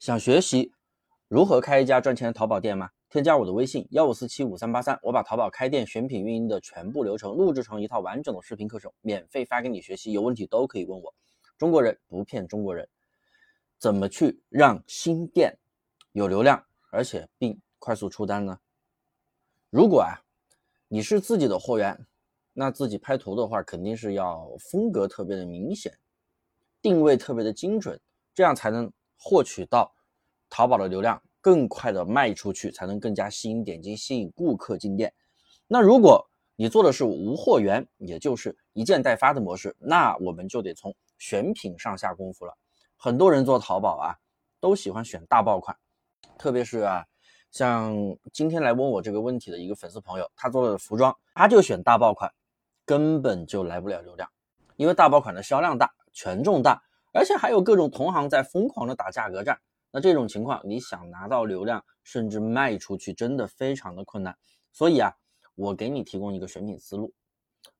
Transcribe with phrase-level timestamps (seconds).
[0.00, 0.72] 想学习
[1.28, 2.88] 如何开一家赚钱的淘宝店吗？
[3.10, 10.12] 添加我的微信幺五四七五三八三，我把淘宝开店选品运营的全部流程录制成一套完整的视频课程，免费发给你学习。
[10.12, 11.14] 有问题都可以问我。
[11.58, 12.88] 中国人不骗中国人，
[13.78, 15.58] 怎么去让新店
[16.12, 18.58] 有流量，而且并快速出单呢？
[19.68, 20.16] 如果啊，
[20.88, 22.06] 你是自己的货源，
[22.54, 25.92] 那自己拍图的话，肯定是要风格特别的明显，
[26.80, 28.00] 定位特别的精准，
[28.32, 28.90] 这样才能。
[29.22, 29.94] 获取到
[30.48, 35.12] 淘宝的流量，更快的卖出去，才能更加吸引点击，吸引顾客进店。
[35.66, 36.26] 那如果
[36.56, 42.56] 你做的是无货源，也就是一件代发的模式，那我们就得从选品上下功夫了。
[42.96, 44.16] 很多人做淘宝啊，
[44.58, 45.76] 都喜欢选大爆款，
[46.38, 47.06] 特别是啊，
[47.50, 47.94] 像
[48.32, 52.32] 今天来问我这个问题的一个粉丝朋友，他做的服装，他就选大爆款，
[52.84, 54.28] 根本就来不了流量，
[54.76, 56.82] 因为大爆款的销量大，权重大。
[57.12, 59.58] 而且还有各种同行在疯狂的打价格战，
[59.90, 64.36] 那这种情况你想拿到流量，甚至卖出去，真的非常的困难。
[64.72, 65.12] 所以啊，
[65.54, 67.12] 我给你提供一个选品思路。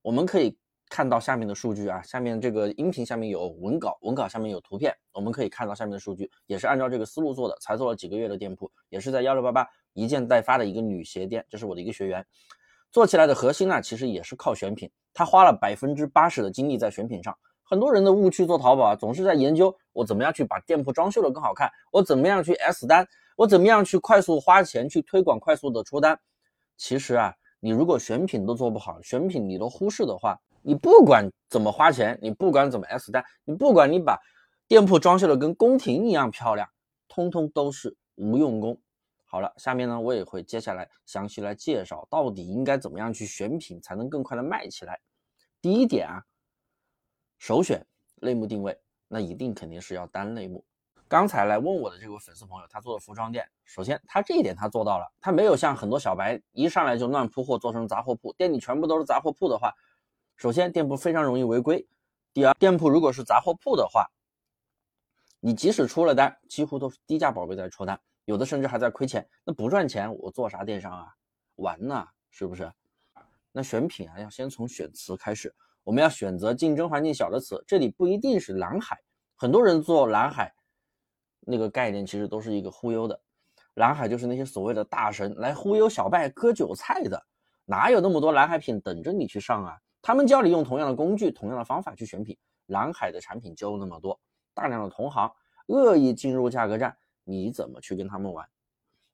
[0.00, 0.56] 我们可以
[0.88, 12.26] 看到下面的数据啊，下面这个音频下面有文稿，文稿下面有图片，我们可以看到下面的数据，也是按照这个思路做的，才做了几个月的店铺，也是在幺六八八一件代发的一个女鞋店，这是我的一个学员，
[12.90, 17.36] 做起来的核心呢，其实也是靠选品，他花了百分之八十的精力在选品上。
[17.68, 26.18] 很多人的误区做淘宝啊，总是在研究我怎么样去把店铺装修的更好看，我怎么样去 S 单，我怎么样去快速花钱去推广，快速的出单。
[26.78, 34.18] 其实啊，你如果选品都做不好，选品你都忽视的话，你不管怎么花钱，你不管怎么 S 单，你不管你把
[34.66, 36.66] 店铺装修的跟宫廷一样漂亮，
[37.06, 38.80] 通通都是无用功。
[39.26, 44.98] 好了，下面呢，我也会接下来详细来介绍到底应该怎么样去选品才能更快的卖起来。
[45.60, 46.24] 第一点啊。
[47.38, 47.86] 首选
[48.16, 50.64] 类目定位，那一定肯定是要单类目。
[51.06, 59.72] 刚才来问我的这位粉丝朋友，他做的服装店，首先他这一点他做到了，他没有像很多小白一上来就乱铺货做成杂货铺，店里全部都是杂货铺的话，
[60.36, 61.88] 首先店铺非常容易违规。
[62.34, 64.10] 第二，店铺如果是杂货铺的话，
[65.40, 71.14] 你即使出了单，几乎都是低价宝贝在出单，有的甚至还在亏钱，那不赚钱我做啥电商啊？
[71.54, 72.70] 完了，是不是？
[73.52, 75.54] 那选品啊，要先从选词开始。
[75.88, 79.00] 我们要选择竞争环境小的词，这里不一定是蓝海，
[79.36, 80.52] 很多人做蓝海，
[81.40, 83.18] 那个概念其实都是一个忽悠的。
[83.72, 87.18] 蓝海就是那些所谓的大神来忽悠小白割韭菜的，
[87.64, 89.78] 哪有那么多蓝海品等着你去上啊？
[90.02, 94.20] 他们教你用同样的工具、同样的方法去选品，蓝海的产品就那么多，
[94.52, 95.32] 大量的同行
[95.68, 96.94] 恶意进入价格战，
[97.24, 98.46] 你怎么去跟他们玩？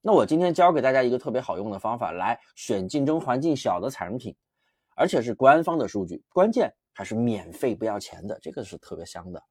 [0.00, 4.34] 那我今天教给大家一个特别好用的方法，来选竞争环境小的产品。
[4.94, 9.42] 而且是官方的数据，关键还是免费不要钱的，这个是特别香的。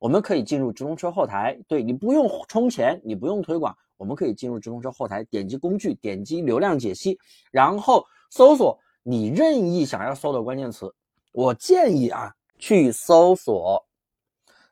[0.00, 7.16] 我们可以进入直通车后台，对你不用充钱，你不用推广，我们可以进入直通车后台，点击工具，点击流量解析，
[7.52, 10.92] 然后搜索你任意想要搜的关键词。
[11.30, 13.86] 我建议啊，去搜索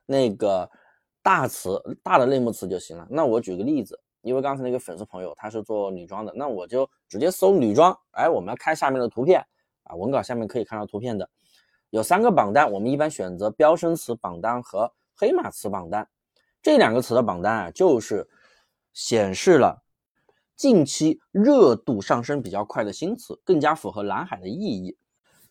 [0.05, 0.69] 那个
[1.23, 3.07] 大词、大的类目词就行了。
[3.09, 7.97] 那我举个例子，因为刚才那个粉丝朋友他是做女装的，那我就直接搜女装。
[8.11, 9.41] 哎，我们来看下面的图片。
[9.83, 11.29] 啊，文稿下面可以看到图片的，
[11.89, 16.07] 有三个榜单，我们一般选择标生词榜单和黑马词榜单。
[16.61, 18.29] 这两个词的榜单啊，就是
[18.93, 19.83] 显示了
[20.55, 24.95] 近期热度上升比较快的新词，更加符合蓝海的意义。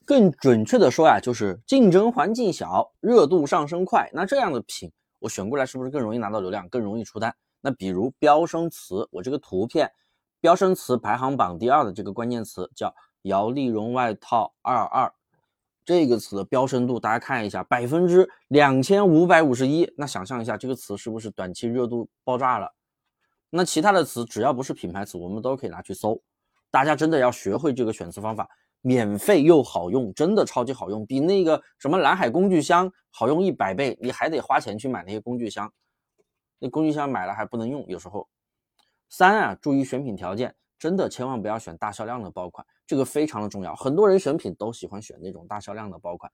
[0.07, 4.09] 更准确的说呀，就是竞争环境小，热度上升快。
[4.13, 7.35] 那这样的品，我选过来是不是更容易拿到流量，更容易出单？
[7.61, 9.93] 那比如标生词，我这个图片
[10.41, 12.95] 标生词排行榜第二的这个关键词叫。
[13.23, 15.13] 摇粒绒外套二二
[15.85, 19.93] 这个词的标深度，大家看一下，百分之两千五百五十一。
[19.97, 22.73] 那想象一下，这个词是不是短期热度爆炸了？
[23.51, 26.21] 那其他的词只要不是品牌词，我们都可以拿去搜。
[26.71, 28.49] 大家真的要学会这个选词方法，
[28.83, 33.99] 免费又好用，真的超级好用，比那个什么蓝海工具箱好用一百倍。
[34.01, 35.73] 你还得花钱去买那些工具箱，
[36.61, 38.29] 那工具箱买了还不能用，有时候。
[39.09, 40.55] 三啊，注意选品条件。
[40.81, 43.77] 真的千万不要选大销量的爆款，这个非常的重要。
[43.77, 46.33] 很多人选品都喜欢选那种大销量的爆款，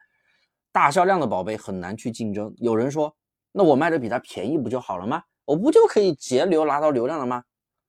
[0.70, 2.54] 大销量的宝贝很难去竞争。
[2.58, 3.14] 有人说，
[3.50, 5.24] 那我卖的比他便宜不就好了吗？
[5.44, 7.42] 我不就可以节流拿到流量了吗？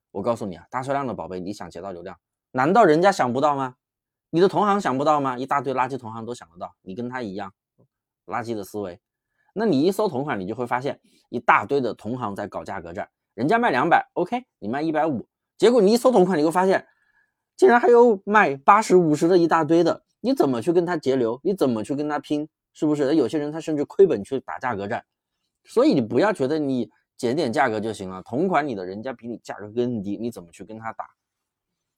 [0.10, 2.18] 我告诉你啊，大销量的宝贝，你想截到流量，
[2.52, 3.76] 难道人家想不到吗？
[4.32, 5.38] 你的同行想不到吗？
[5.38, 7.54] 一大堆垃圾同行都想得到，你跟他一样
[8.26, 9.00] 垃圾的思维。
[9.54, 11.00] 那你一搜同款，你就会发现
[11.30, 15.28] 一大堆的同行在搞价格战，人家卖两百，OK，你卖一百五。
[15.58, 16.86] 结果你一搜同款，你会发现，
[17.56, 21.40] 竟然还有卖八十五十的一大堆的，你怎么去跟他节流？
[21.44, 22.48] 你怎么去跟他拼？
[22.74, 23.16] 是不是？
[23.16, 25.04] 有些人他甚至亏本去打价格战，
[25.64, 28.22] 所以你不要觉得你减点价格就行了。
[28.22, 31.06] 同款你的人家比你价格更低，你怎么去跟他打？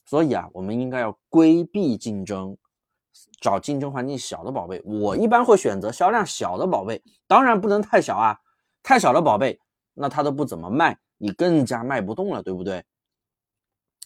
[0.06, 2.58] 所以啊，我们应该要规避竞争，
[3.42, 4.82] 找竞争环境小的宝贝。
[4.86, 8.40] 我一般会选择销量小的宝贝，当然不能太小啊，
[8.82, 9.60] 太小的宝贝，
[9.94, 12.86] 那它都不怎么卖，你更加卖不动了，对不对？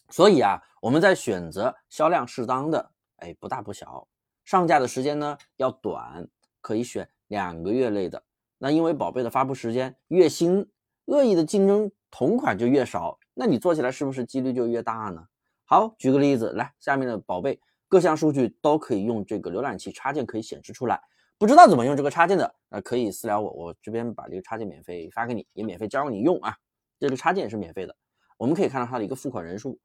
[0.10, 4.08] 所以啊，我们在选择销量适当的，哎，不大不小，
[4.44, 6.28] 上架的时间呢要短，
[6.62, 8.24] 可以选两个月内的。
[8.58, 10.70] 那因为宝贝的发布时间越新，
[11.06, 15.26] 恶意的竞争同款就越少，那你做起来是不是几率就越大呢？
[15.66, 21.02] 好，举个例子，来，下面的宝贝各项数据都可以用这个浏览器插件可以显示出来。
[21.40, 26.56] 不知道怎么用这个插件的，那可以私聊我，我这边把这个插件免费发给你，也免费教你用啊。
[27.00, 27.96] 这个插件也是免费的。
[28.38, 29.78] 我们可以看到它的一个付款人数、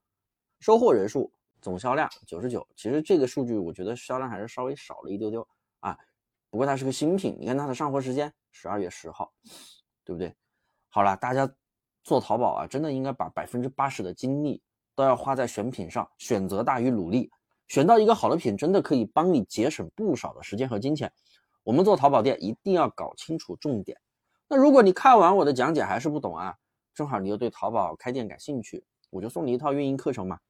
[0.60, 2.66] 收货人数、总销量九十九。
[2.76, 5.46] 其实这个数据我觉得销量还是稍微少了一丢丢
[5.80, 5.96] 啊。
[6.50, 9.32] 不过它是个新品，你看它的上货时间十二月十号，
[10.04, 10.34] 对不对？
[10.88, 11.50] 好了，大家
[12.02, 14.62] 做淘宝啊，真的应该把百分之八十的精力
[14.94, 17.30] 都要花在选品上，选择大于努力。
[17.68, 21.12] 选到一个好的品，真的可以帮你节省不少的时间和金钱。
[21.62, 24.00] 我们做淘宝店一定要搞清楚重点。
[24.48, 26.56] 那如果你看完我的讲解还是不懂啊，
[26.94, 30.40] 正好你又对淘宝开店感兴趣，我就送你一套运营课程嘛。